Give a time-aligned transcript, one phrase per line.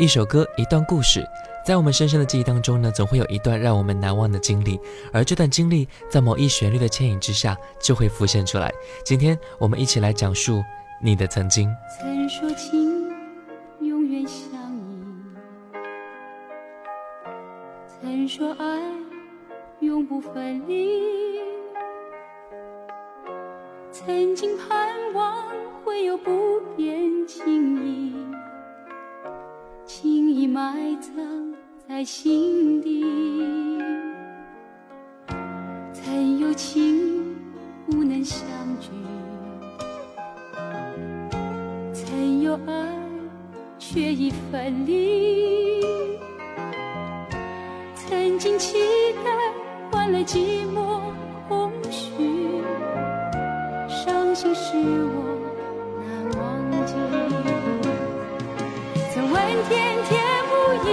[0.00, 1.22] 一首歌，一段故事，
[1.62, 4.80] 在我们深深的记忆当中呢，总会有一段让我们难忘的经历，
[5.12, 8.72] 而这段经历在某一旋律的牵引之下，就会浮现出来。
[9.04, 10.64] 今天我们一起来讲述
[11.02, 11.70] 你的曾经。
[11.98, 13.10] 曾说情
[13.80, 14.58] 永远相
[14.88, 15.76] 依，
[17.86, 18.80] 曾说爱
[19.80, 20.98] 永不分离，
[23.92, 25.44] 曾经盼望
[25.84, 26.96] 会有不变
[27.26, 28.14] 情谊。
[30.02, 31.12] 轻易埋藏
[31.86, 33.04] 在心底，
[35.92, 37.36] 曾有情
[37.84, 38.40] 不能相
[38.80, 38.88] 聚，
[41.92, 42.98] 曾有爱
[43.78, 45.82] 却已分离，
[47.94, 48.78] 曾经期
[49.22, 49.30] 待
[49.92, 51.02] 换来寂寞
[51.46, 52.10] 空虚，
[53.86, 55.39] 伤心是我。
[59.68, 60.10] 天天
[60.48, 60.52] 不
[60.88, 60.90] 应，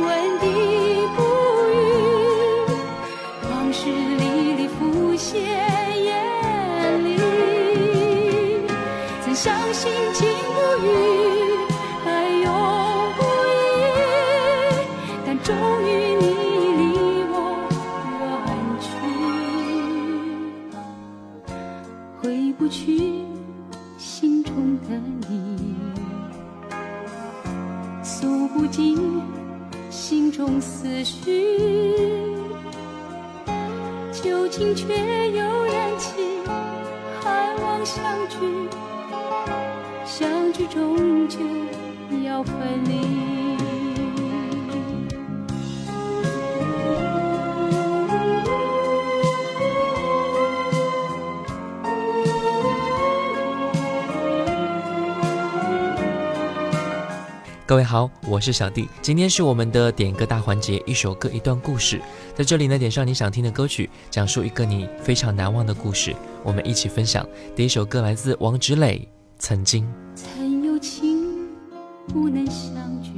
[0.00, 0.08] 问
[0.38, 0.44] 地
[1.16, 1.18] 不
[1.68, 1.72] 语，
[3.50, 3.80] 往事
[57.78, 58.88] 各位好，我是小弟。
[59.00, 62.00] 今天是我们的点歌大环节，一首歌一段故事，
[62.34, 66.12] 在这里呢，点上你想听的歌曲，讲述一个你非常难忘的故事，
[66.42, 67.24] 我们一起分享。
[67.54, 68.98] 第一首歌来自王芷磊，
[69.38, 69.84] 《曾经》。
[70.16, 71.46] 曾有情
[72.08, 73.12] 不能相聚，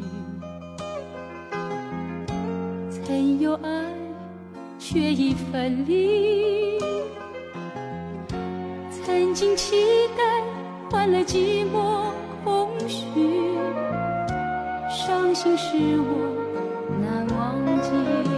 [2.91, 3.87] 曾有爱
[4.79, 6.79] 却已分离，
[9.07, 9.87] 曾经期
[10.19, 10.45] 待
[10.91, 12.13] 换来寂寞
[12.45, 13.07] 空虚。
[15.07, 16.13] 伤心是我
[17.01, 18.30] 难忘记，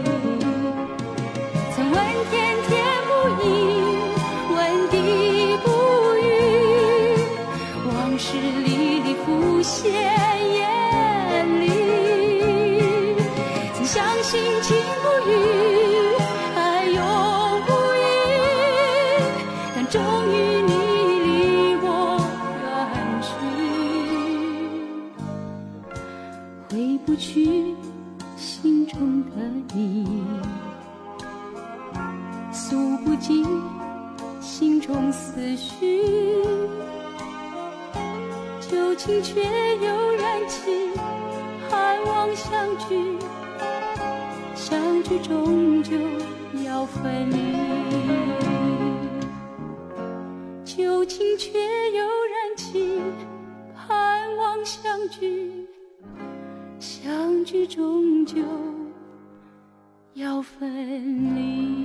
[39.32, 39.40] 却
[39.78, 40.90] 又燃起
[41.70, 43.16] 盼望相聚，
[44.54, 45.96] 相聚终究
[46.66, 47.36] 要分离，
[50.66, 51.50] 旧情却
[51.92, 53.00] 又燃起
[53.74, 55.66] 盼望相聚。
[56.78, 58.36] 相聚终究
[60.12, 61.81] 要分离。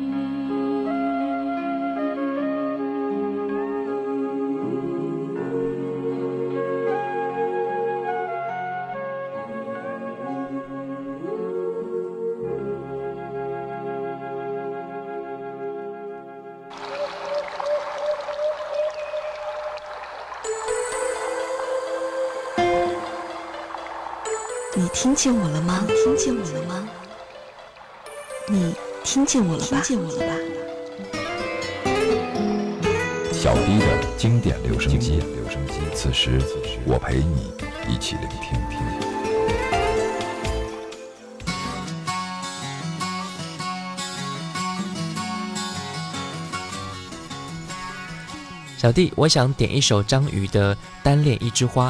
[25.17, 25.83] 见我了吗？
[25.87, 26.87] 听见我了吗？
[28.47, 29.81] 你听见我了吧？
[29.81, 30.35] 听见我了吧？
[33.33, 33.85] 小 D 的
[34.15, 36.39] 经典留声机，留声机此时
[36.85, 37.51] 我陪你
[37.91, 38.59] 一起聆听。
[48.77, 51.89] 小弟，我想点一首张宇的《单恋一枝花》。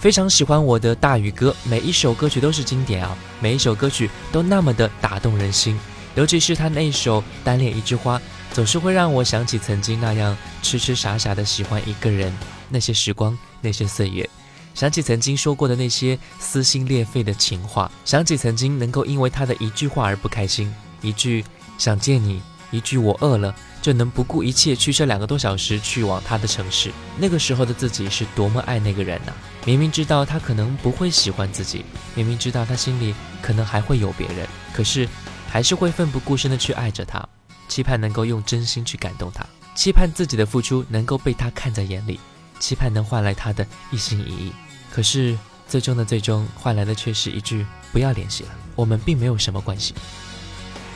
[0.00, 5.78] 非常喜欢我的大宇哥，每一首歌曲都是经典啊，每一首歌曲都那么的打动人心，
[6.14, 8.18] 尤其是他那一首《单恋一枝花》，
[8.50, 12.34] 总是会让我想起曾经那样痴痴傻傻的喜欢一个人，
[12.70, 14.26] 那些时光，那些岁月，
[14.74, 21.44] 想起曾经说过的那些撕心裂肺的情话，想起曾经能够因为他的一句话而不开心，一句
[21.76, 26.90] 想见你，一句我饿了，就能不顾一切驱车两个多小时去往他的城市。
[27.18, 29.32] 那个时候的自己是多么爱那个人呐！
[29.64, 31.84] 明明知道他可能不会喜欢自己，
[32.14, 35.08] 明明知道他心里可能还会有别人，可是
[35.48, 37.26] 还是会奋不顾身的去爱着他，
[37.68, 39.44] 期盼能够用真心去感动他，
[39.74, 42.18] 期盼自己的付出能够被他看在眼里，
[42.58, 44.52] 期盼能换来他的一心一意。
[44.92, 45.36] 可是
[45.68, 48.50] 最终的最终，换来的却是一句“不要联系了”。
[48.74, 49.94] 我们并没有什么关系，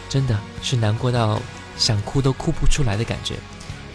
[0.09, 1.41] 真的是难过到
[1.77, 3.37] 想哭都哭不出来的感觉。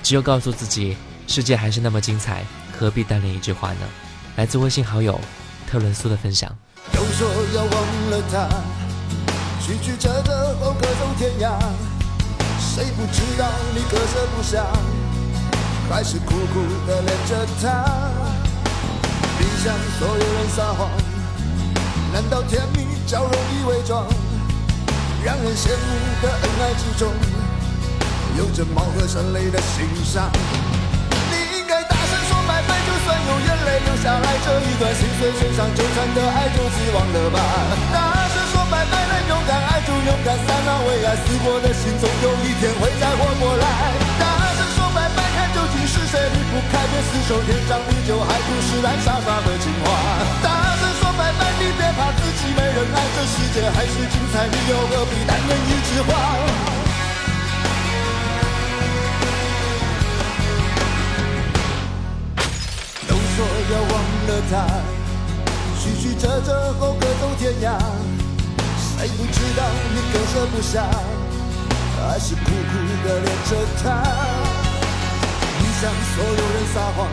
[0.01, 0.95] 只有告诉自己，
[1.27, 2.43] 世界还是那么精彩，
[2.77, 3.79] 何必单恋一枝花呢？
[4.35, 5.19] 来自微信好友
[5.69, 6.49] 特伦苏的分享。
[6.93, 7.71] 都说要忘
[8.09, 8.49] 了他，
[9.61, 11.59] 曲曲折折后各走天涯，
[12.59, 14.65] 谁不知道你割舍不下，
[15.89, 17.85] 还是苦苦的恋着他，
[19.37, 20.89] 别向所有人撒谎，
[22.13, 22.87] 难道甜蜜？
[23.05, 24.05] 较容易伪装，
[25.25, 27.11] 让人羡慕的恩爱之中，
[28.37, 30.29] 有着貌合神离的心伤。
[31.31, 37.39] 你应该大声说拜拜，就算有眼泪流下来，这一段心碎身上纠缠的爱就此忘了吧。
[37.93, 43.65] 大声说拜拜，能勇敢爱就勇敢散那，为爱死过的心，总有一天会再活过来。
[44.19, 44.25] 大
[44.57, 49.85] 声说拜拜，看究竟是谁离不开，别厮守天长地久，还不是烂傻傻的情话。
[50.41, 56.88] 大声说拜拜，你别怕自己没人爱，这世界还是精彩，你又何必单恋一枝花？
[64.27, 64.54] 了他，
[65.80, 67.77] 曲曲折折后各走天涯，
[68.98, 69.63] 谁不知道
[69.94, 70.83] 你割舍不下，
[71.98, 72.48] 还是苦苦
[73.07, 73.51] 的恋着
[73.83, 73.86] 他。
[75.60, 77.07] 你向所有人撒谎，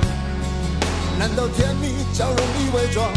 [1.19, 3.11] 难道甜蜜较容易伪装？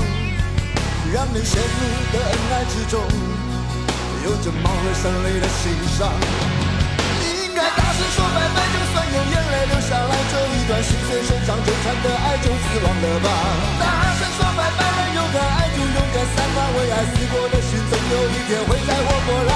[1.11, 1.79] 让人羡慕
[2.13, 3.01] 的恩爱之中，
[4.23, 6.58] 有着貌合神离的欣赏。
[7.75, 13.27] 大声说拜拜，就算有眼泪流下来，这一段心碎身上纠缠的爱就此忘了吧。
[13.81, 13.85] 大
[14.15, 19.53] 声说拜拜，能勇敢爱就勇敢散吧，为爱死过的心，总有一天会再活过来。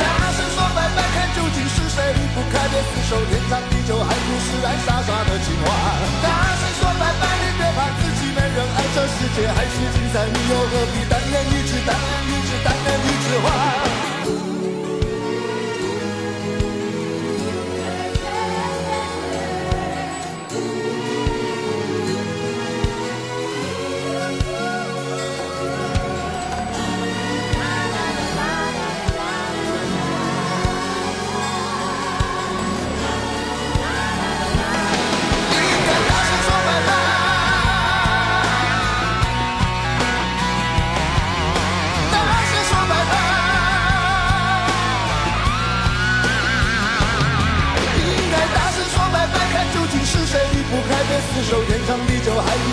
[0.00, 5.68] 大声说拜拜，看究竟是谁离不开，别死守天长地久，还不是爱傻傻的情话。
[6.24, 14.01] 大声说拜拜，你别怕自己没人爱，这世界还是精彩，你又何必单恋一枝单恋一枝单恋一枝花？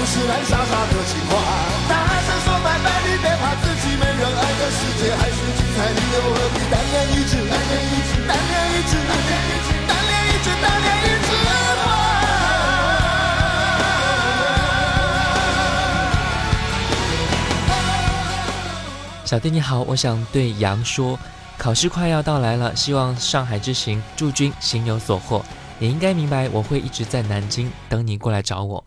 [0.10, 1.38] 是烂傻傻的情话。
[1.88, 1.94] 大
[2.26, 11.30] 声说拜拜，你别怕自己没人爱，这世界还是精彩，你又何必单恋一枝，单恋一枝，单恋一枝，单恋一枝，单恋一枝，单恋一枝
[11.78, 11.86] 花。
[19.26, 21.20] 小弟你好，我想对杨说，
[21.56, 25.46] 考试快要到来了，希望上海之行祝君行有所获。
[25.78, 28.84] 你应该明白，我会一直在南京等你过来找我。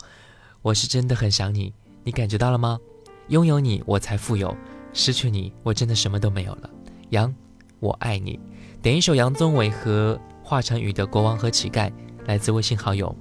[0.63, 1.73] 我是真的很想你，
[2.05, 2.79] 你感觉到了吗？
[3.27, 4.47] 拥有你，我才富有；
[4.93, 6.69] 失去你，我真的什么都没有了。
[7.09, 7.33] 杨，
[7.81, 8.39] 我爱你。
[8.81, 11.89] 点一首杨宗纬和华晨宇的《国王和乞丐》，
[12.25, 13.13] 来自微信好友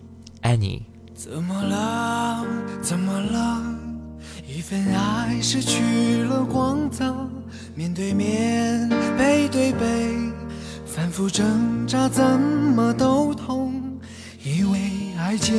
[0.43, 0.87] 爱你。
[1.15, 2.47] 怎么了？
[2.81, 3.77] 怎么了？
[4.47, 7.13] 一份爱失去了光泽，
[7.75, 10.33] 面对面，背对背，
[10.87, 13.72] 反复挣扎，怎么都痛。
[15.33, 15.55] 以为爱坚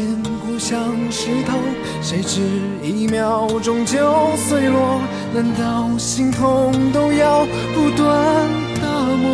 [0.46, 0.78] 固像
[1.12, 1.58] 石头，
[2.02, 2.42] 谁知
[2.84, 3.98] 一秒钟就
[4.38, 5.02] 碎落。
[5.34, 8.50] 难道心痛都要不断
[8.80, 8.88] 打
[9.18, 9.28] 磨？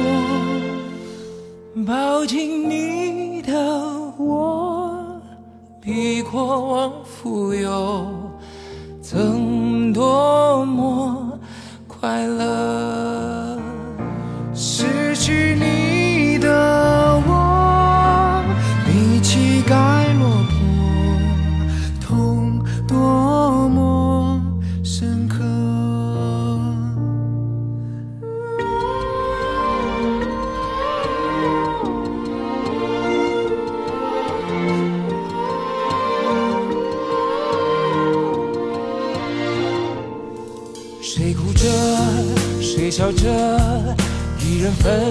[1.86, 3.52] 抱紧你的
[4.18, 5.22] 我。
[5.82, 8.08] 比过往富有，
[9.02, 11.38] 曾多么
[11.86, 12.59] 快乐。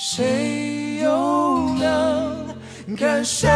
[0.00, 2.56] 谁又能
[2.96, 3.48] 感受？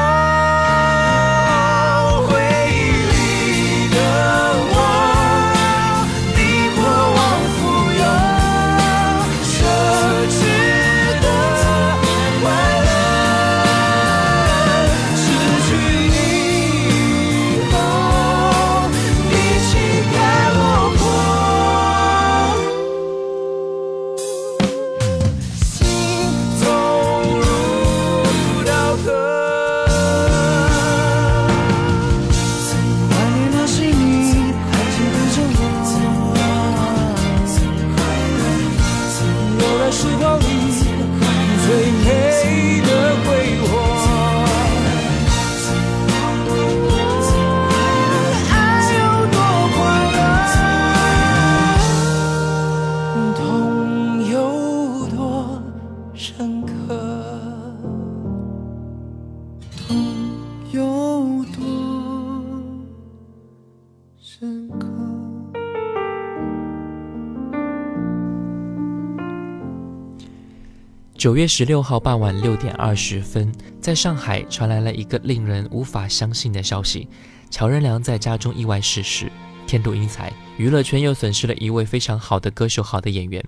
[71.23, 77.07] 九月十六号傍晚六点二十分，在上海传来了一个令人无法相信的消息：
[77.49, 79.31] 乔任梁在家中意外逝世，
[79.65, 83.41] 天妒英才，娱乐圈又损失了一位非常好的歌手、好的演员。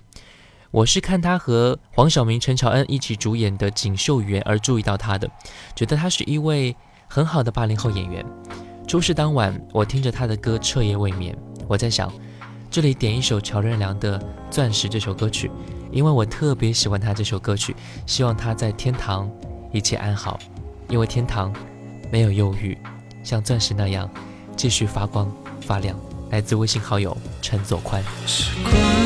[0.71, 5.29] 我是看他和黄晓明、陈乔恩一起主演的《锦绣缘》而注意到他的，
[5.75, 6.73] 觉得他是一位
[7.09, 8.25] 很好的八零后演员。
[8.87, 11.37] 出事当晚，我听着他的歌彻夜未眠。
[11.67, 12.09] 我在想，
[12.71, 14.17] 这里点一首乔任梁的
[14.49, 15.51] 《钻石》这首歌曲，
[15.95, 17.73] 因为我特别喜欢他这首歌曲，
[18.05, 19.31] 希望他在天堂
[19.71, 20.37] 一切安好，
[20.89, 21.53] 因为天堂
[22.11, 22.77] 没有忧郁，
[23.23, 24.09] 像钻石那样
[24.57, 25.97] 继续发光发亮。
[26.31, 28.03] 来自微信好友陈左宽。
[28.27, 29.04] 时光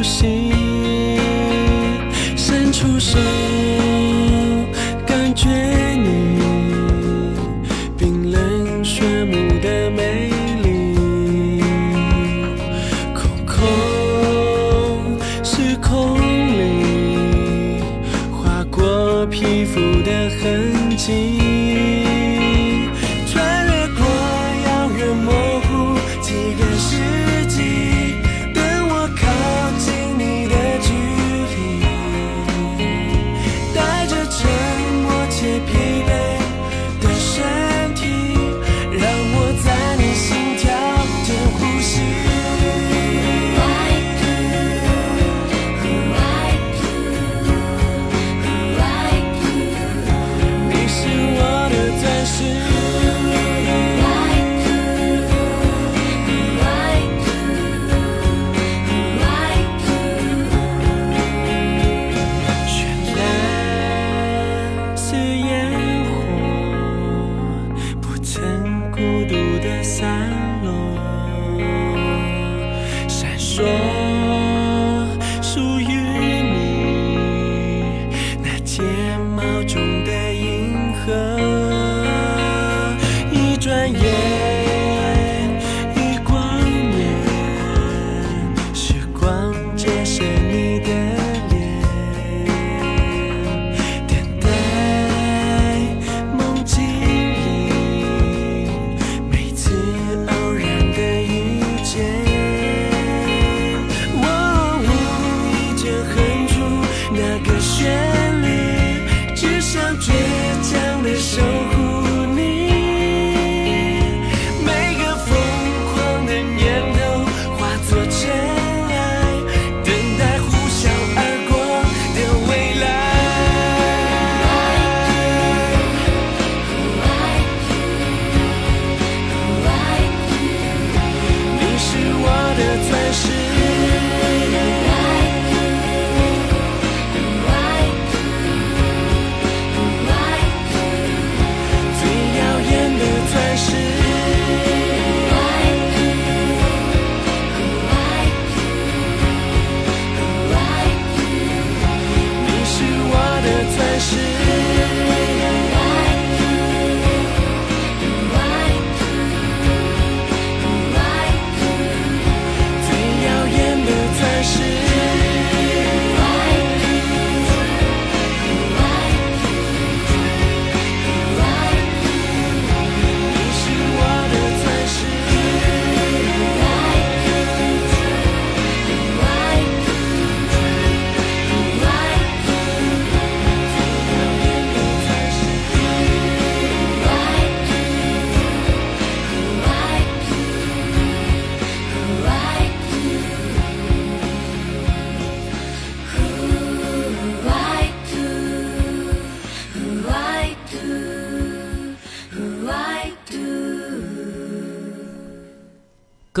[0.00, 0.50] 呼吸。
[2.34, 3.18] 伸出手，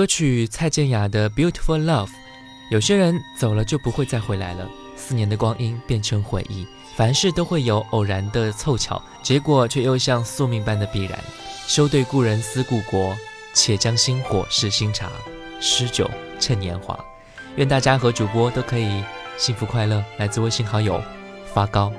[0.00, 2.08] 歌曲蔡健雅的 beautiful love
[2.70, 4.66] 有些人走了就不会再回来了，
[4.96, 6.66] 四年的光阴变成回忆，
[6.96, 11.18] 凡事都会有偶然的凑巧，结果却又像宿命般的必然。
[11.66, 13.14] 修对故人思故国，
[13.52, 15.10] 且将新火试新茶，
[15.60, 16.98] 诗酒趁年华。
[17.56, 19.04] 愿大家和主播都可以
[19.36, 20.98] 幸福快乐，来自微信好友。
[21.52, 21.92] 发糕。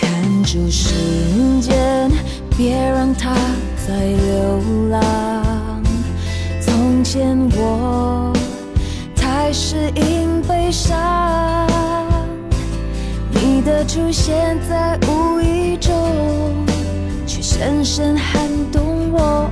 [0.00, 0.94] 看住时
[1.60, 2.08] 间，
[2.56, 3.34] 别让它
[3.84, 5.35] 再流浪。
[7.16, 8.30] 见我
[9.16, 11.66] 太适应悲伤
[13.30, 15.94] 你的出现在无意中
[17.26, 19.50] 却深深撼动我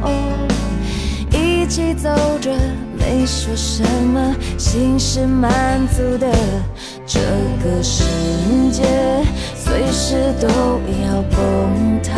[1.33, 2.55] 一起走着
[2.99, 6.31] 没说什么心是满足的
[7.07, 7.19] 这
[7.65, 8.05] 个世
[8.71, 8.83] 界
[9.55, 10.49] 随时都
[11.07, 12.14] 要崩塌。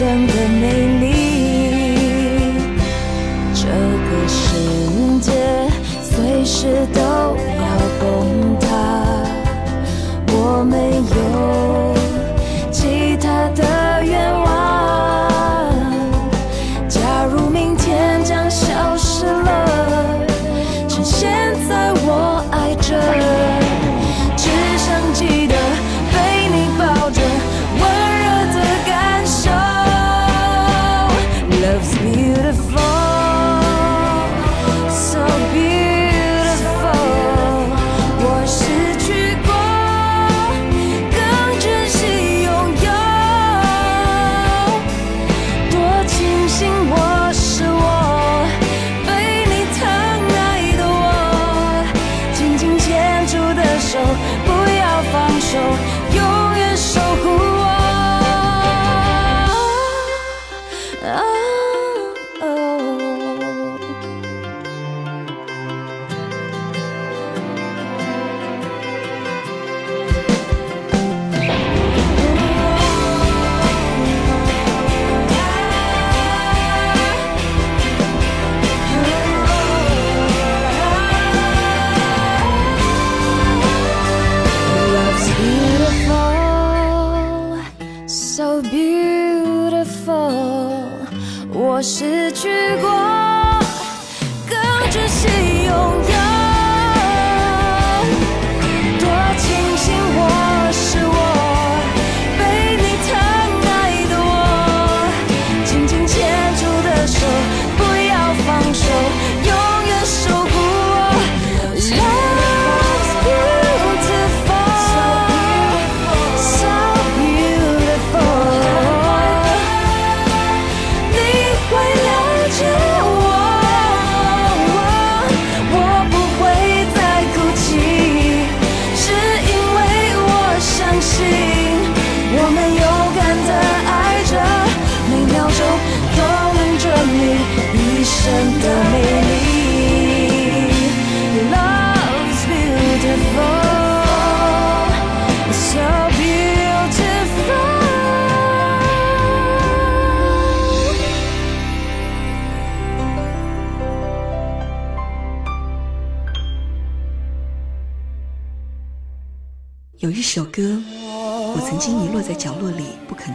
[0.00, 0.89] 真的美。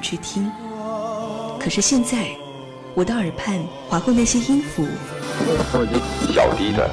[0.05, 0.51] 去听。
[1.59, 2.27] 可是现在，
[2.93, 4.85] 我的耳畔划过那些音符，
[6.31, 6.87] 小低的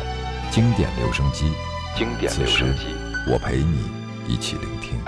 [0.50, 1.52] 经典留声机，
[1.94, 2.86] 经典留声机，
[3.30, 3.90] 我陪你
[4.26, 4.98] 一起聆听。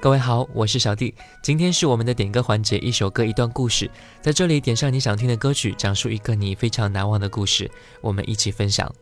[0.00, 1.14] 各位好，我是小弟。
[1.40, 3.88] 今天是我们的点歌环节，一首歌一段故事，
[4.20, 8.92] 在这里点上你想听的歌曲，讲述一个你非常难忘的故事，我们一起分享。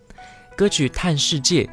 [0.55, 1.65] 歌曲《探世界》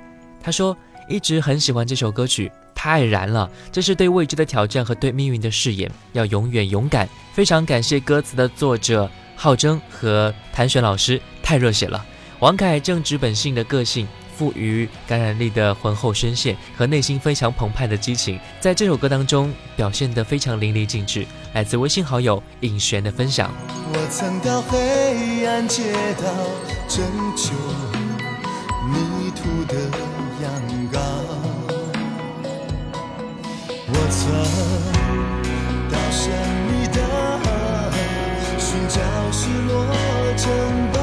[0.42, 0.76] 他说
[1.08, 7.08] 一直很喜欢这首歌曲，太燃了，这是对未知的挑战和对命运的誓言，要永远勇敢。
[7.34, 12.06] 非常感谢歌词的作者浩征和谭旋老师，太热血了。
[12.40, 14.08] 王凯正直本性的个性。
[14.40, 21.26] 富于感染力的浑厚声线和内心非常澎湃的激情，在这首歌当中表现得非常淋漓尽致。
[21.52, 23.52] 来自微信好友尹璇的分享。
[23.92, 26.32] 我曾到黑暗街道
[26.88, 27.52] 拯救
[28.88, 29.92] 迷途的
[33.92, 34.22] 我曾
[35.90, 36.22] 到神
[36.68, 36.98] 秘的
[38.60, 38.98] 寻找
[39.32, 39.72] 失落
[40.38, 40.46] 城
[40.94, 40.98] 堡，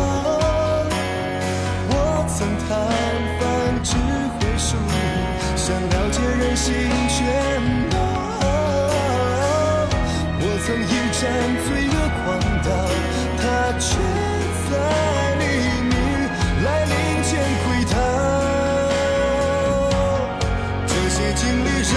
[1.88, 1.92] 我
[2.28, 2.68] 曾探
[3.38, 3.42] 访
[3.82, 3.90] 智
[4.38, 4.76] 慧树，
[5.56, 6.72] 想了解人心
[7.08, 7.16] 全
[7.90, 7.94] 貌。
[10.38, 11.22] 我曾一战
[11.66, 12.24] 罪恶狂
[12.62, 12.68] 刀，
[13.38, 13.42] 他
[13.78, 13.84] 却
[14.70, 14.72] 在
[15.38, 15.42] 黎
[15.82, 15.92] 明
[16.64, 16.92] 来临
[17.24, 17.28] 前
[17.62, 17.94] 溃逃。
[20.86, 21.94] 这些经历让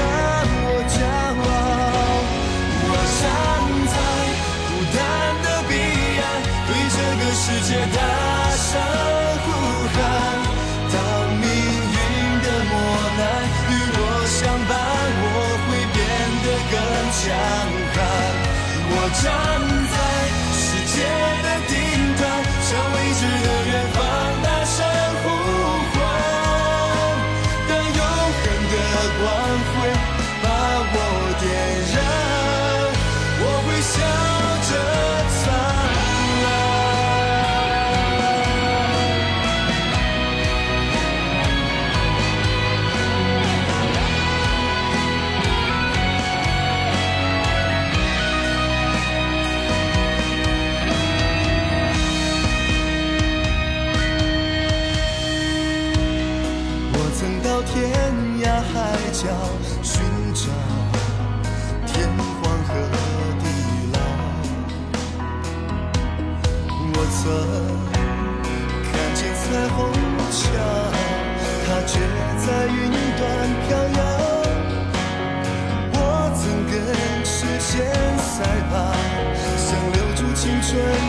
[80.80, 81.09] 住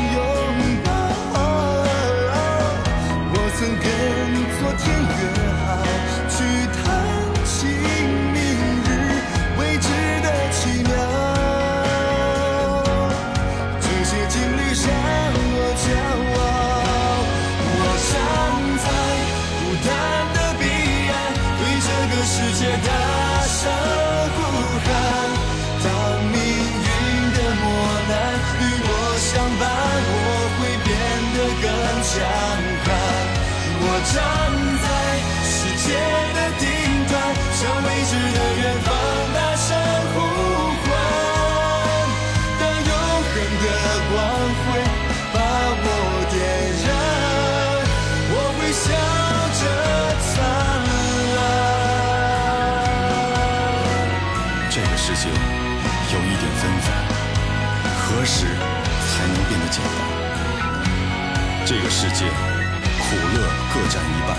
[62.01, 64.33] 世界苦乐各占一半，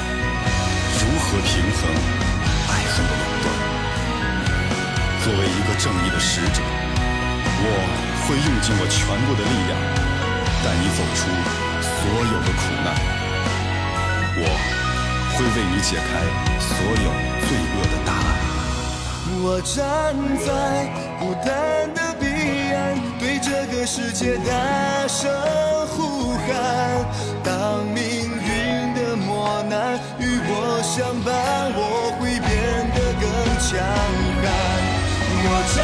[0.97, 1.79] 如何平衡
[2.67, 3.45] 爱恨的两端？
[5.23, 6.57] 作为一个正义的使者，
[7.61, 7.65] 我
[8.25, 9.77] 会用尽我全部的力量，
[10.63, 11.29] 带你走出
[11.85, 11.93] 所
[12.25, 12.97] 有的苦难。
[14.37, 14.43] 我
[15.35, 16.09] 会为你解开
[16.59, 17.13] 所有
[17.45, 18.41] 罪恶的答案。
[19.43, 20.49] 我站在
[21.19, 22.01] 孤单的，
[23.85, 25.31] 世界大声
[25.87, 27.05] 呼喊。
[27.43, 31.33] 当命运的磨难与我相伴，
[31.73, 32.49] 我会变
[32.95, 33.23] 得更
[33.59, 33.69] 强
[34.41, 34.45] 悍。
[35.43, 35.79] 我站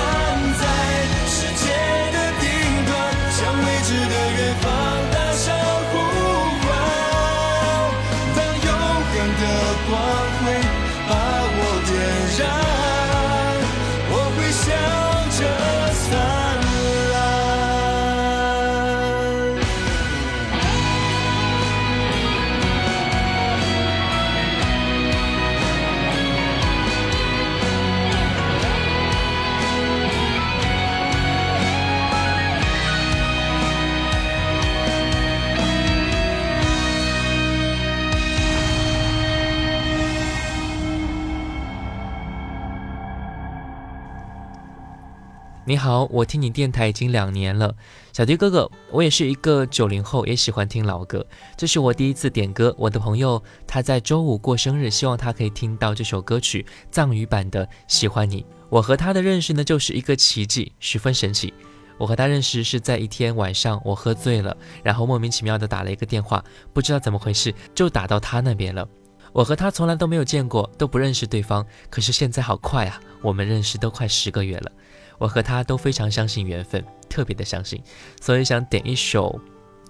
[45.68, 47.76] 你好，我听你电台已经两年了，
[48.14, 51.28] 小迪哥哥，我也是一个九零后，也喜欢听老歌。
[51.58, 58.44] 这是我第一次点歌，我的朋友他在周五过生日，希望他可以听到这首歌曲藏语版的《喜欢你》。
[58.70, 61.54] 我和他的认识呢，就是一个奇迹，十分神奇。
[61.98, 68.88] 我和他认识是在一天晚上，我喝醉了，然后莫名其妙的打了一个电话，不知道怎么回事就打到他那边了。
[69.34, 74.72] 我和他从来都没有见过，都不认识对方，可是现在好快啊，我们认识都快十个月了。
[75.18, 77.82] 我和他都非常相信缘分，特别的相信，
[78.22, 79.40] 所以想点一首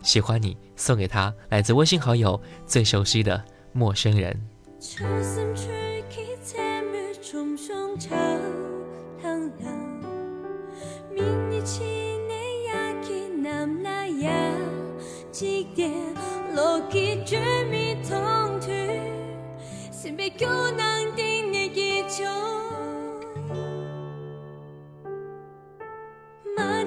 [0.07, 4.41] 《喜欢你》送给他，来自微信好友最熟悉的陌生人。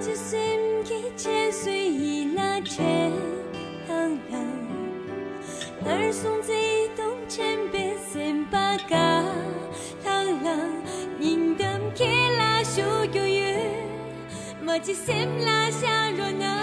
[0.00, 3.12] 就心几千岁已那天
[3.86, 3.96] 当
[4.30, 4.44] 然，
[5.84, 9.24] 而送最动千别心巴嘎
[10.02, 10.58] 当然，
[11.18, 12.06] 宁等给
[12.36, 13.70] 拉修有缘，
[14.62, 16.59] 马吉心拉下若那。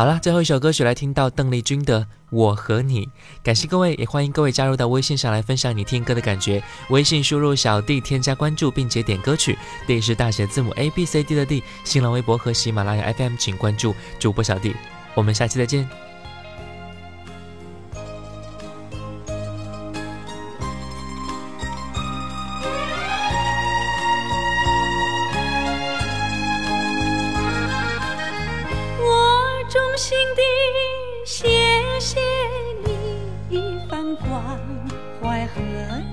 [0.00, 3.04] 好了，最后一首歌曲来听到邓丽君的《我和你》，
[3.42, 6.62] 感谢各位，也欢迎各位加入到微信上来分享你听歌的感觉。
[6.88, 11.62] 微信输入小弟添加关注，并且点歌曲，D 是大写字母 A B C D 的 D。
[11.84, 14.74] 新浪微博和喜马拉雅 FM 请关注主播小弟，
[15.14, 16.09] 我们下期再见。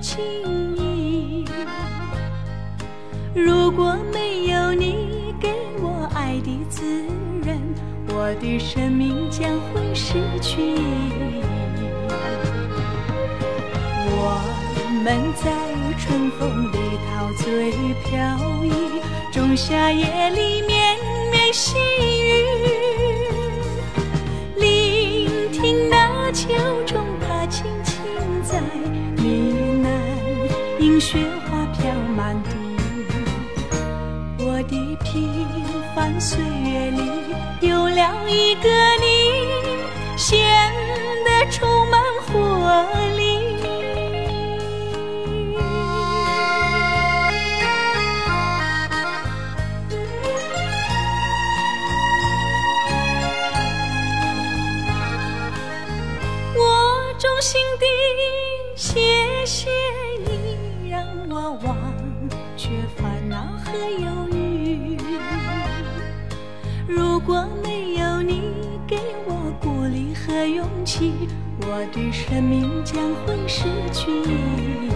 [0.07, 0.17] 情
[0.77, 1.43] 谊。
[3.35, 5.49] 如果没有你给
[5.81, 7.03] 我爱的滋
[7.43, 7.59] 润，
[8.07, 10.79] 我的生命将会失去意
[11.35, 11.41] 义。
[14.09, 14.39] 我
[15.03, 15.51] 们在
[15.99, 16.75] 春风里
[17.09, 17.43] 陶醉
[18.05, 18.15] 飘
[18.63, 18.71] 逸，
[19.33, 20.97] 仲夏夜里绵
[21.31, 21.75] 绵细
[30.99, 32.49] 雪花飘满地。
[34.39, 35.47] 我的平
[35.95, 37.01] 凡岁月里
[37.61, 39.47] 有了一个你，
[40.17, 40.39] 显
[41.23, 42.31] 得充满活
[43.15, 43.26] 力。
[67.27, 68.53] 如果没有你
[68.87, 71.11] 给我鼓励和勇气，
[71.59, 74.89] 我的生命将会失去意义。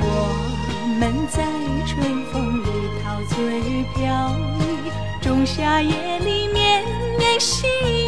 [0.00, 0.04] 我
[0.98, 1.44] 们在
[1.86, 2.66] 春风里
[3.04, 4.90] 陶醉飘逸，
[5.22, 6.82] 仲夏夜里绵
[7.16, 8.07] 绵细雨。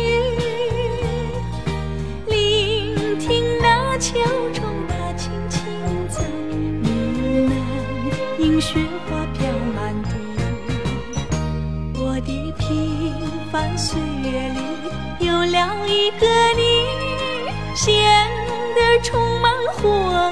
[13.50, 14.60] 平凡岁月里
[15.26, 16.86] 有了一个你，
[17.74, 17.90] 显
[18.76, 20.29] 得充满活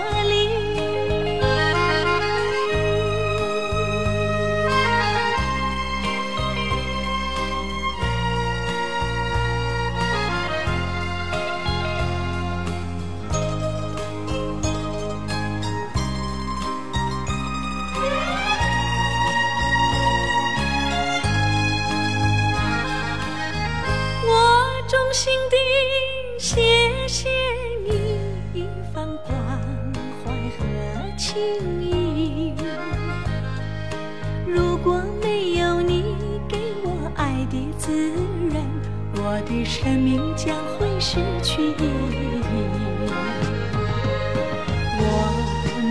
[25.09, 25.57] 衷心地
[26.39, 27.31] 谢谢
[27.83, 28.21] 你
[28.53, 29.35] 一番关
[30.23, 31.35] 怀和情
[31.83, 32.53] 谊。
[34.47, 36.15] 如果没有你
[36.47, 37.91] 给我爱的滋
[38.51, 38.63] 润，
[39.15, 41.85] 我的生命将会失去意
[42.43, 42.43] 义。
[45.01, 45.07] 我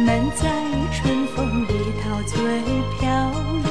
[0.05, 0.45] 们在
[0.93, 1.73] 春风里
[2.03, 2.37] 陶醉
[2.99, 3.31] 飘
[3.65, 3.67] 逸，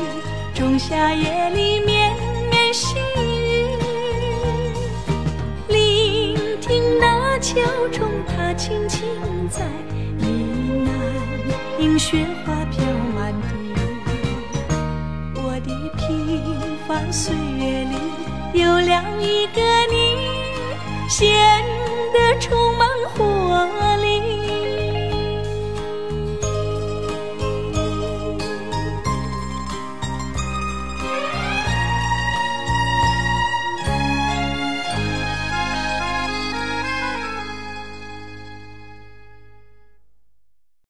[0.58, 2.05] 仲夏夜里绵
[7.56, 9.08] 那秋虫它轻轻
[9.48, 9.64] 在
[10.18, 10.26] 呢
[10.84, 12.84] 喃，映雪花飘
[13.14, 13.48] 满地。
[15.36, 16.44] 我的平
[16.86, 17.96] 凡岁月里
[18.60, 20.28] 有了一个你，
[21.08, 21.64] 显
[22.12, 23.24] 得充满活